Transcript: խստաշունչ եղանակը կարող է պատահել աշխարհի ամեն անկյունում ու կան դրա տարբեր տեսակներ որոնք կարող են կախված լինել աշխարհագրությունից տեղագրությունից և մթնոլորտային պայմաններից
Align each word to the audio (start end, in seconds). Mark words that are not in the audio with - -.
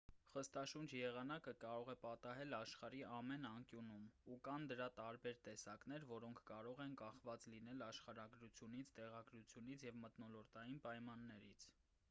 խստաշունչ 0.33 0.85
եղանակը 0.99 1.51
կարող 1.63 1.89
է 1.91 1.93
պատահել 2.03 2.55
աշխարհի 2.59 3.01
ամեն 3.17 3.45
անկյունում 3.49 4.07
ու 4.35 4.37
կան 4.47 4.63
դրա 4.71 4.87
տարբեր 4.99 5.35
տեսակներ 5.49 6.05
որոնք 6.13 6.41
կարող 6.51 6.81
են 6.87 6.95
կախված 7.03 7.45
լինել 7.55 7.83
աշխարհագրությունից 7.89 8.95
տեղագրությունից 9.01 9.85
և 9.89 10.01
մթնոլորտային 10.07 10.83
պայմաններից 10.87 11.69